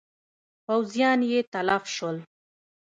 [0.65, 2.17] پوځیان یې تلف شول.